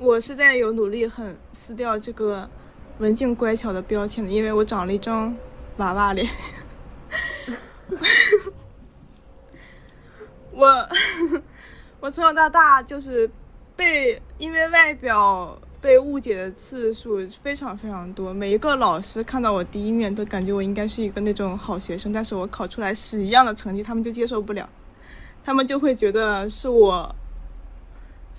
[0.00, 2.48] 我是在有努力很撕掉这个
[3.00, 5.36] 文静乖巧的标签的，因为我长了一张
[5.76, 6.26] 娃娃脸。
[10.52, 10.88] 我
[12.00, 13.30] 我从小到大就是
[13.76, 24.66] 被因为外表被误解的次数非常非常多，每一个老师看到我第一面都感觉我应该是一个那种好学生，但是我考出来屎一样的成绩，他们就接受不了，
[25.44, 27.14] 他们就会觉得是我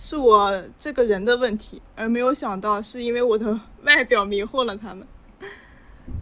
[0.04, 5.08] 是我这个人的问题，而没有想到是因为我的 外表迷惑了他们。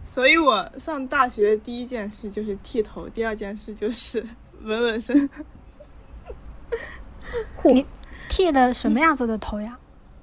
[0.04, 4.22] 所以我上大学的第一件事就是剃头，第二件事就是
[4.60, 5.28] 纹纹身。
[7.64, 7.86] 你
[8.28, 9.78] 剃了什么样子的头呀？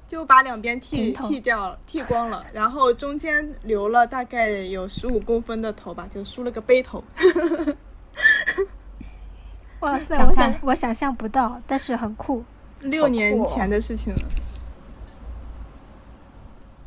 [0.07, 7.03] 就把两边剃剃掉了，剃光了，然后中间留了大概有十五公分的头吧，就梳了个背头。
[9.79, 12.45] 哇塞，我想我想象不到，但是很酷。
[12.81, 14.21] 六年前的事情了。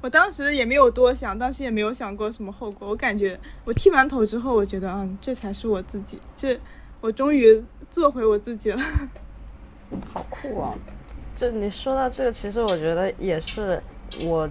[0.03, 2.88] 我当时也没有多想，当时也没有想过什么后果。
[2.88, 6.59] 我感觉我剃完头之后，我觉得，嗯，这才是我自己，这
[7.03, 8.83] 我终于做回我自己了。
[10.12, 10.72] 好酷啊！
[11.37, 13.83] 就你说到这个，其实我觉得也是
[14.24, 14.48] 我，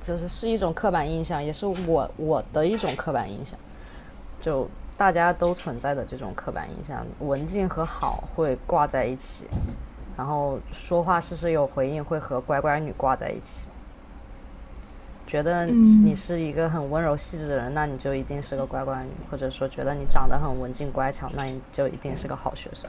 [0.00, 3.58] 就是是一种刻板印象，也是我我的一种刻板印象。
[4.40, 9.44] 就大家都存在的这种刻板印象，文静和好会挂在一起，
[10.16, 13.68] 然后说话事事有回应会和乖乖女挂在一起。
[15.26, 22.88] 觉得嗯你是一个很温柔细致的人，那你就一定是个乖乖女；或者说觉得你长得很文静乖巧，那你就一定是个好学生。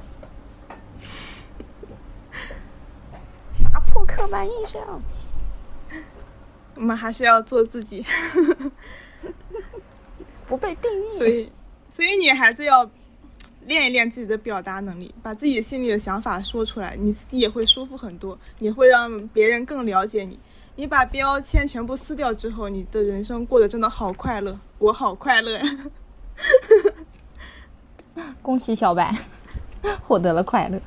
[3.73, 4.81] 打破刻板印象。
[6.75, 8.05] 我们还是要做自己，
[10.45, 11.11] 不被定义。
[11.17, 11.51] 所以，
[11.89, 12.87] 所以女孩子要
[13.67, 20.39] 练一练自己的表达能力，把自己心里的想法说出来，你自己也会舒服很多，也会让别人更了解你。
[20.75, 25.63] 你把标签全部撕掉之后，你的人生过得真的好快乐，我好快乐呀！
[28.41, 29.15] 恭喜小白
[30.01, 30.79] 获得了快乐。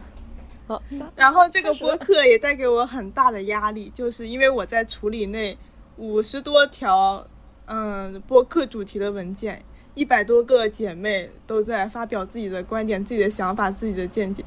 [0.67, 0.83] 好，
[1.15, 5.57] 然后这个播客也带给我很大的压力，就是因为我在处理那
[5.97, 7.27] 五十多条
[7.67, 9.61] 嗯播客主题的文件，
[10.01, 14.43] 一百多个姐妹都在发表自己的观点、自己的想法、自己的见解，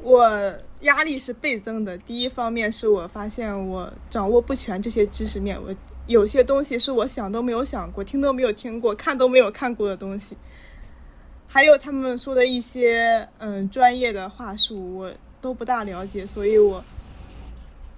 [0.00, 1.98] 我压力是倍增的。
[1.98, 5.74] 第一方面是我发现我掌握不全这些知识面，我
[6.06, 10.36] 有些东西是我想都没有想过、听都没有听过、看都没有看过的东西。
[11.48, 16.84] 还有他们说的一些嗯专业的话术，我都不大了解，所以我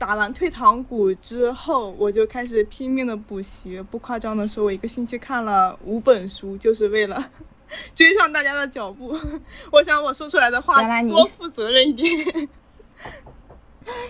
[0.02, 3.80] 打完退堂鼓之后，我就开始拼命的补习。
[3.82, 7.24] 不夸张的说，我一个星期看了五本书，就是为了
[7.94, 9.16] 追上大家的脚步。
[9.70, 12.48] 我想我说出来的话多负责任一点。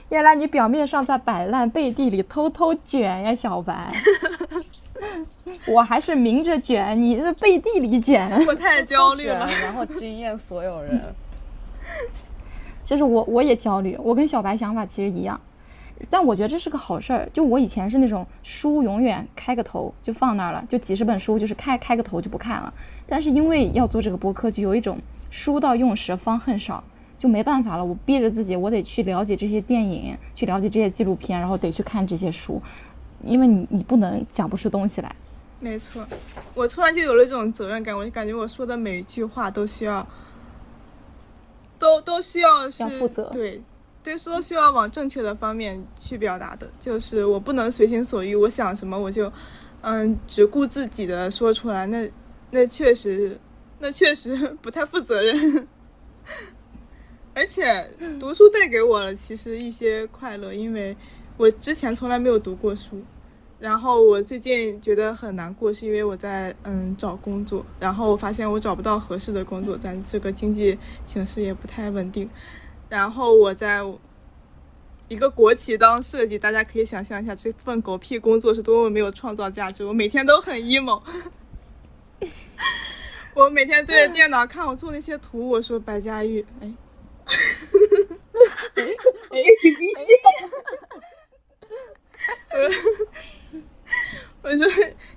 [0.09, 3.92] 原来你表面上在摆烂，背地里偷偷卷呀，小白。
[5.66, 8.31] 我还是明着卷，你是背地里卷。
[8.46, 9.46] 我太焦虑了。
[9.61, 11.14] 然后惊艳所有人。
[12.83, 15.38] 其实我我也焦虑，我跟小白想法其实一样，
[16.11, 17.28] 但我觉得这是个好事儿。
[17.33, 22.72] 就我以前是那种书永远开个头就放那儿了，就几十本书就是开开个头就不看了。
[23.07, 24.98] 但是因为要做这个播客，就有一种
[25.31, 26.83] 书到用时方恨少，
[27.18, 32.61] 就没办法了，我逼着自己，我得去了解这些电影，去了解这些纪录片，然后得去看这些书，
[33.24, 35.14] 因为你你不能讲不出东西来。
[35.61, 36.05] 没错，
[36.55, 40.05] 我突然就有了一种责任感，我就感觉我说的每一句话都需要，
[41.78, 43.61] 都都需要是要负责对，
[44.03, 46.69] 对，说需要往正确的方面去表达的。
[46.81, 49.33] 就是我不能随心所欲，我想什么我就，
[49.83, 52.11] 嗯，只顾自己的说出来，那
[52.51, 53.38] 那确实，
[53.79, 55.69] 那确实 不太负责任。
[57.35, 57.88] 而且
[58.21, 60.97] 读书带给我了其实一些快乐，因为
[61.37, 63.01] 我之前从来没有读过书。
[63.59, 72.29] 然后我最近觉得很难过，是因为我在嗯找工作，然后我发现我找不到合适的工作，咱这个经济形势也不太稳定。
[72.92, 73.81] 然后我在
[75.09, 79.83] 一个国企当设计，大家可以想象一下这份狗屁工作是多么没有创造价值。
[79.83, 81.02] 我每天都很 emo，
[83.33, 86.70] 我每天对着电脑看我做那些图，我说白佳玉，哎，
[94.42, 94.66] 我说，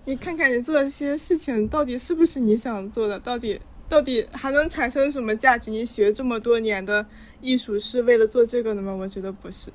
[0.05, 3.19] 你看看你做这些事情，到底是不是你想做的？
[3.19, 3.59] 到底
[3.89, 5.69] 到底还能产生什么价值？
[5.69, 7.05] 你学这么多年的
[7.45, 8.91] 艺术是为了做这个的吗？
[8.93, 9.71] 我觉得不是。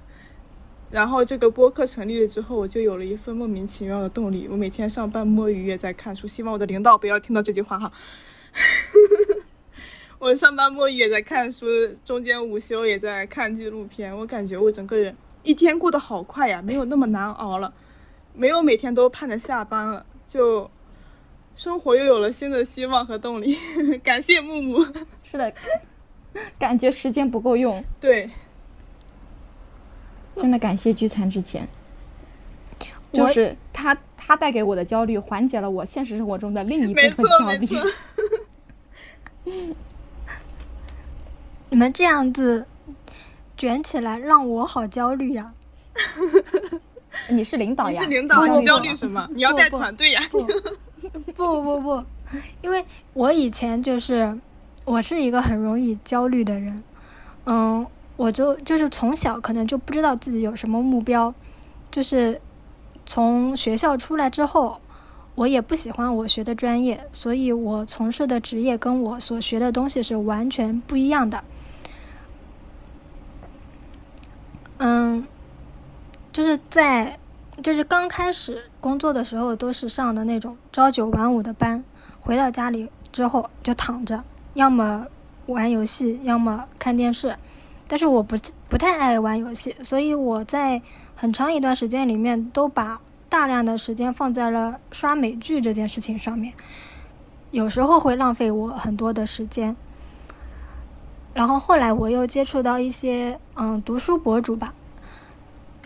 [0.91, 4.49] 然后这个播客成立了之后，我就有了一份莫名其妙的动力。
[4.51, 7.93] 我每天上班摸鱼也在看书，希望我的领导不要听到这句话哈。
[10.19, 11.67] 我上班摸鱼也在看书，
[12.05, 14.15] 中间午休也在看纪录片。
[14.17, 17.73] 我感觉我整个人一天过得好快呀，没有那么难熬了。
[18.35, 20.71] 没有每天都盼着下班了，就
[21.55, 23.57] 生活又有了新的希望和动力。
[24.03, 24.85] 感谢木木，
[25.23, 25.53] 是的，
[26.59, 28.29] 感觉时间不够用，对，
[30.37, 31.67] 真的感谢聚餐之前，
[33.13, 37.67] 就是他他带给我的焦虑，缓解了我现实生活中的另一部分焦虑。
[37.67, 37.85] 错没
[39.45, 39.75] 错。
[41.71, 42.67] 你们这样子
[43.57, 45.53] 卷起来，让我好焦虑呀！
[47.31, 47.91] 你是领导呀？
[47.91, 49.29] 你是领导，焦你焦虑什么？
[49.33, 50.23] 你要带团队呀。
[50.33, 52.05] 不不不不，
[52.63, 54.37] 因为我以前就是
[54.85, 56.83] 我是一个很容易焦虑的人，
[57.45, 61.33] 嗯，我就就是从小可能就不知道自己有什么目标，
[61.91, 62.41] 就是
[63.07, 64.81] 从学校出来之后，
[65.37, 71.45] 我也不喜欢我学的专业，所以我从事的职业跟我所学的东西是完全不一样的。
[74.79, 75.27] 嗯，
[76.33, 77.19] 就是在
[77.63, 81.85] 就是刚开始工作的时候，都是上的那种朝九晚五的班，
[82.21, 84.25] 回到家里之后就躺着，
[84.55, 85.07] 要么
[85.47, 87.37] 玩游戏，要么看电视。
[87.87, 88.37] 但是我不
[88.69, 90.81] 不太爱玩游戏，所以我在
[91.17, 96.53] 很长一段时间里面都把大量的时间放在了刷美剧这件事情上面，
[97.51, 99.75] 有时候会浪费我很多的时间。
[101.35, 104.75] 然后后来我又接触到一些嗯读书博主吧，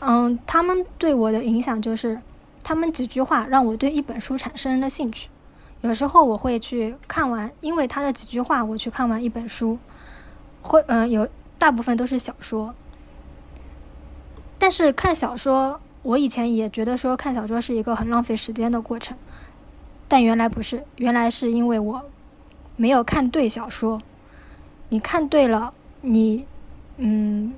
[0.01, 2.21] 嗯，他们对我的影响就是
[2.63, 5.29] 他们几句话让我对一本书产生了兴趣。
[5.85, 9.79] 有时候我会去看完，因为他的几句话我去看完一本书，
[10.63, 11.29] 会嗯有。
[11.57, 12.75] 大部分都是小说，
[14.59, 19.17] 但是看小说，我以前也觉得说看小说是一个很浪费时间的过程，
[20.09, 22.05] 但原来不是，原来是因为我
[22.77, 24.03] 没有看对小说。
[24.91, 25.73] 你看对了，
[26.03, 26.47] 你
[26.99, 27.55] 嗯，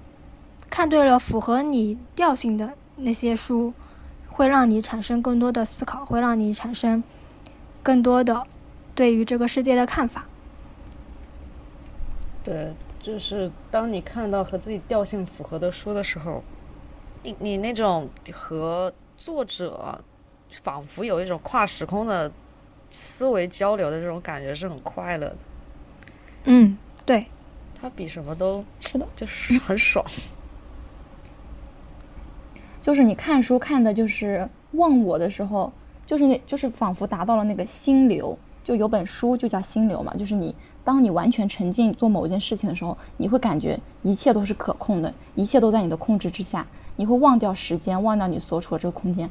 [0.71, 3.73] 看对了符合你调性的那些书，
[4.29, 7.03] 会让你产生更多的思考，会让你产生
[7.87, 8.45] 更多的
[8.97, 10.27] 对于这个世界的看法。
[12.43, 12.75] 对。
[12.99, 16.43] 就是当你看到和自己调性符合的书的时候，
[17.23, 19.97] 你你那种和作者
[20.65, 22.29] 仿佛有一种跨时空的
[22.91, 25.37] 思维交流的这种感觉是很快乐的。
[26.47, 27.25] 嗯，对，
[27.81, 30.05] 它比什么都是的，就是很爽。
[32.83, 35.73] 就是你看书看的，就是忘我的时候，
[36.07, 38.39] 就是那，就是仿佛达到了那个心流。
[38.65, 40.55] 就有本书就叫心流嘛，就是你。
[40.83, 49.29] 当你完全沉浸做某一件事情的时候，你会感觉一切都是可控的，一切都在你的控制之下，你会忘掉时间，忘掉你所处的这个空间。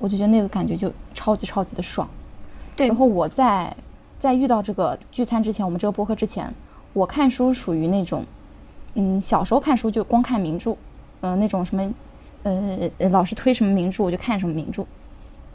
[0.00, 2.08] 我就觉得那个感觉就超级超级的爽。
[2.74, 2.88] 对。
[2.88, 3.72] 然后我在
[4.18, 6.52] 在遇到这个聚餐之前，我们这个播客之前，
[6.92, 8.24] 我看书属于那种，
[8.94, 10.76] 嗯，小时候看书就光看名著，
[11.20, 11.94] 嗯，那种什么，
[12.42, 14.84] 呃，老师推什么名著我就看什么名著。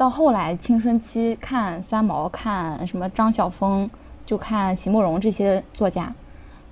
[0.02, 3.88] 到后来青春期看三毛，看什么张晓峰。
[4.26, 6.12] 就看席慕容这些作家，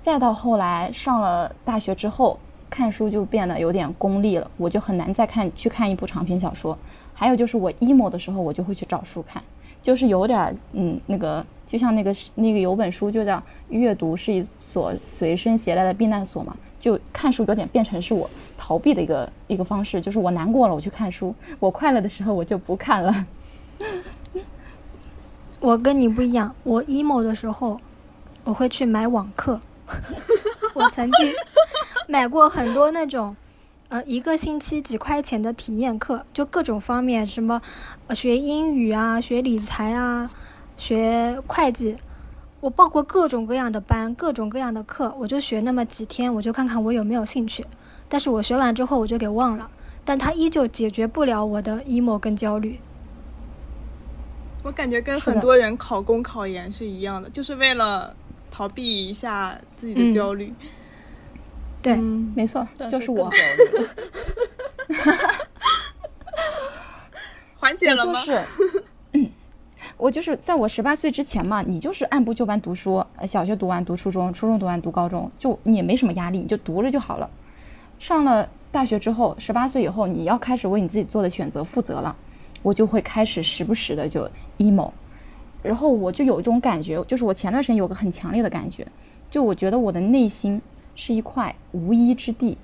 [0.00, 2.36] 再到后来上了大学之后，
[2.68, 6.76] 看书就变得有点功利了，我就很难再看去看一部长篇小说。
[7.14, 9.40] 还有就是我 emo 的时候，我就会去找书看，
[9.80, 23.26] 就是有点嗯那个，就像那个那个有本书就叫阅读是一所随身携带的避难所嘛，就看书有点变成是我逃避的一个一个方式，就是我难过了我去看书，我快乐的时候我就不看了。
[25.60, 27.78] 我跟你不一样，我 emo 的时候，
[28.44, 29.60] 我会去买网课。
[30.72, 31.32] 我曾经
[32.08, 33.36] 买过很多那种，
[33.88, 37.60] 呃，一个星期几块钱的体验课，就各种方面，什么
[38.14, 40.30] 学英语啊，学理财啊，
[40.76, 41.96] 学会计。
[42.60, 47.64] 我报过各种各样的班，各种各样的课，我就学那么几天，我就看看我有没有兴趣。
[48.08, 49.70] 但是我学完之后，我就给忘了，
[50.04, 52.78] 但它依旧解决不了我的 emo 跟焦虑。
[54.62, 58.14] 我感觉跟很多人考公考研是一样的，就是为了
[58.50, 60.52] 逃避一下自己的焦虑。
[61.80, 63.30] 对，没错，就是我。
[67.56, 68.20] 缓解了吗？
[68.24, 68.42] 就是，
[70.00, 77.28] 我就是在我十八岁之前嘛，你就是按部就班读书，小学读完读初中，初中读完读高中，就你也没什么压力，你就读着就好了。
[77.98, 82.16] 上了大学之后，十八岁以后，你要开始为你自己做的选择负责了。
[82.62, 84.26] 我就会开始时不时的就
[84.56, 84.90] emo，
[85.62, 88.86] 然后我就有一种感觉，就是我前段时间有个很强烈的感觉，
[89.30, 90.62] 就我觉得我的内心
[90.94, 92.56] 是一块无依之地，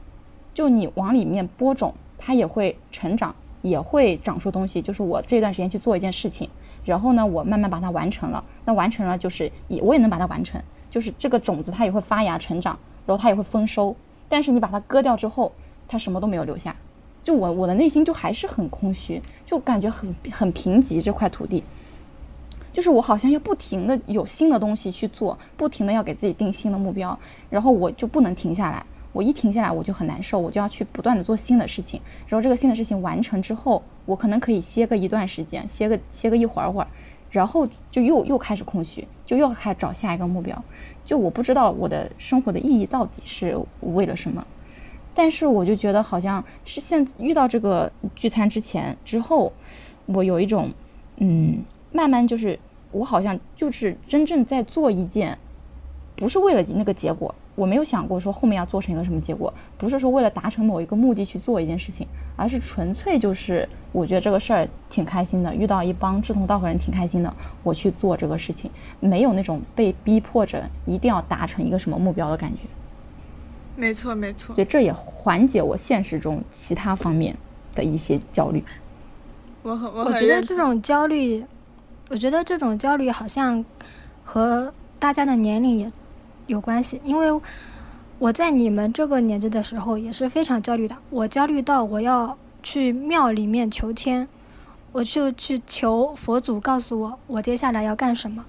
[0.54, 4.80] 就你往里面播种，它也会成长，也会长出东西。
[4.80, 6.48] 就是我这段时间去做一件事情，
[6.86, 10.58] 然后呢，我慢慢把它完成了，那完成了就是也我也能把它完成，
[10.90, 13.94] 就是这个种子它也会发芽成长，然后它也会丰收。
[14.28, 15.52] 但是你把它割掉之后，
[15.86, 16.74] 它什么都没有留下。
[17.22, 21.64] 就我我的内心就还是很空虚，就感觉很很贫瘠这块土地，
[22.72, 27.18] 就是我好像要不停的有新的东西去做，不停的要给自己定新的目标，
[27.50, 31.98] 然后我就不能停下来，我一停下来我就很难受，我就要去不断的做新的事情，
[32.28, 36.86] 然后这个新的事情完成之后，我可能可以歇个一段时间，歇个歇个一会儿会儿，
[37.30, 40.62] 然后就又又开始空虚，就又开始找下一个目标，
[41.06, 44.46] 就我不知道我的生活的意义到底是为了什么。
[45.14, 49.50] 但是我就觉得好像是现遇到这个聚餐之前之后，
[50.04, 50.70] 我有一种，
[51.16, 52.58] 嗯，慢慢就是
[52.92, 55.38] 我好像就是真正在做一件
[56.16, 62.06] 不是为了那个结果，我没有想过说后面要做成一个什么结果，不是说为了达成某一个目的去做一件事情，
[62.36, 72.60] 而是纯粹就是我觉得这个事儿挺开心的，遇到一帮志同道合人挺开心的，我去做这个事情，没有那种被逼迫着一定要达成一个什么目标的感觉。
[73.76, 77.36] 没错没错，所以这也缓解我现实中其他方面
[77.74, 78.64] 的一些焦虑。
[79.62, 81.44] 我很我我觉得这种焦虑，
[82.08, 83.62] 我觉得这种焦虑好像
[84.24, 85.92] 和大家的年龄也
[86.46, 87.40] 有关系，因为
[88.18, 90.96] 我在你们这个年纪的时候也是非常焦虑的。
[91.10, 94.26] 我焦虑到我要去庙里面求签，
[94.92, 98.44] 我就去求佛祖告诉我我接下来要干什么。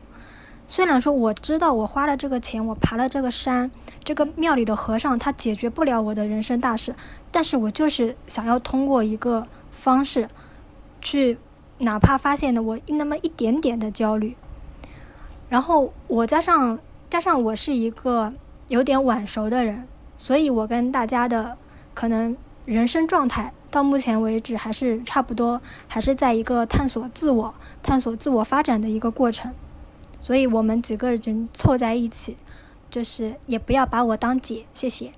[0.68, 3.72] 虽然说我知道我花了这个钱，我爬了这个山，
[4.04, 6.94] 这个庙里的和尚他解决不了我的人生大事，
[7.32, 10.30] 但是我就是想要通过一个方式
[11.02, 11.38] 去，
[11.80, 14.36] 哪怕发现了我那么一点点的焦虑，
[15.48, 16.80] 然后我加上
[17.10, 18.34] 加上我是一个
[18.68, 19.88] 有点晚熟的人，
[20.18, 21.58] 所以我跟大家的
[21.94, 22.36] 可能
[22.66, 29.54] 人生状态到目前为止还是差不多，还是在一个探索自我、探索自我发展的一个过程。
[30.20, 32.36] 所以我们几个人凑在一起，
[32.90, 35.14] 就是也不要把我当姐，谢谢。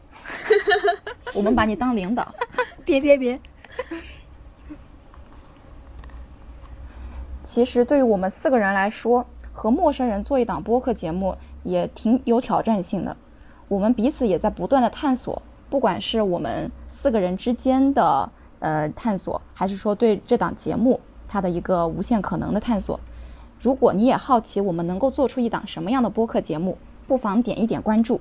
[1.33, 2.35] 我们把你当领导。
[2.85, 3.39] 别别别，
[7.43, 11.37] 其实对于我们四个人来说，和陌生人做一档播客节目
[11.69, 13.15] 也挺有挑战性的。
[13.67, 22.99] 我们彼此也在不断的探索，不管是我们四个人之间的呃探索，还是说对这档节目它的一个无限可能的探索。
[23.61, 28.19] 如果你也好奇我们能够做出一档什么样的播客节目，不妨点一点关注，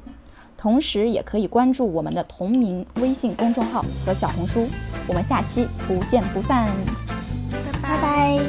[0.56, 4.66] 同时也可以关注我们的同名微信公众号和小红书。
[5.06, 6.68] 我们下期不见不散，
[7.80, 8.40] 拜拜。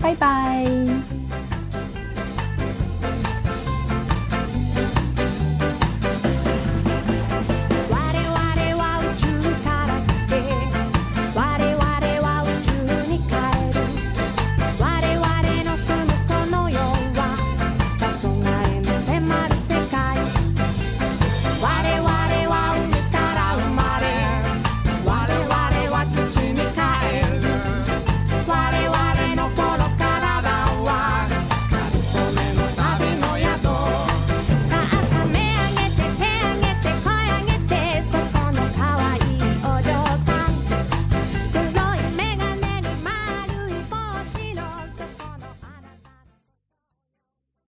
[0.00, 1.21] 拜拜。